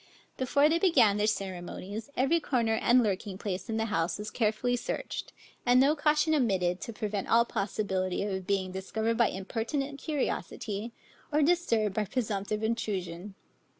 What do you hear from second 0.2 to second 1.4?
Before they began their